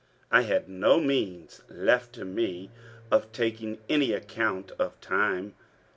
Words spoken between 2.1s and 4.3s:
to me of taking any